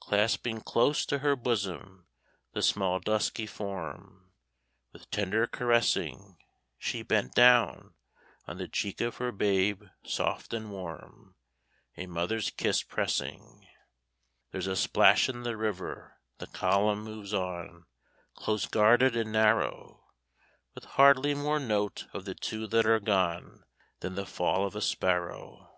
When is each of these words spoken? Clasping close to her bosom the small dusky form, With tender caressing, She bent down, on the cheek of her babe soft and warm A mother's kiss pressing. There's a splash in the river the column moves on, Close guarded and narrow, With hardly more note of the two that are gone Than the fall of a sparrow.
Clasping 0.00 0.62
close 0.62 1.06
to 1.06 1.20
her 1.20 1.36
bosom 1.36 2.08
the 2.54 2.60
small 2.60 2.98
dusky 2.98 3.46
form, 3.46 4.32
With 4.92 5.08
tender 5.12 5.46
caressing, 5.46 6.38
She 6.76 7.02
bent 7.04 7.34
down, 7.36 7.94
on 8.48 8.58
the 8.58 8.66
cheek 8.66 9.00
of 9.00 9.18
her 9.18 9.30
babe 9.30 9.84
soft 10.04 10.52
and 10.52 10.72
warm 10.72 11.36
A 11.96 12.06
mother's 12.08 12.50
kiss 12.50 12.82
pressing. 12.82 13.68
There's 14.50 14.66
a 14.66 14.74
splash 14.74 15.28
in 15.28 15.44
the 15.44 15.56
river 15.56 16.18
the 16.38 16.48
column 16.48 17.04
moves 17.04 17.32
on, 17.32 17.86
Close 18.34 18.66
guarded 18.66 19.14
and 19.14 19.30
narrow, 19.30 20.04
With 20.74 20.82
hardly 20.82 21.32
more 21.32 21.60
note 21.60 22.08
of 22.12 22.24
the 22.24 22.34
two 22.34 22.66
that 22.66 22.86
are 22.86 22.98
gone 22.98 23.62
Than 24.00 24.16
the 24.16 24.26
fall 24.26 24.66
of 24.66 24.74
a 24.74 24.80
sparrow. 24.82 25.70